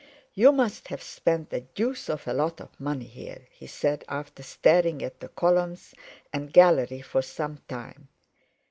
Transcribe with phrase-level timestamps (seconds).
[0.33, 4.41] "You must have spent a deuce of a lot of money here," he said, after
[4.41, 5.93] staring at the columns
[6.33, 8.07] and gallery for some time.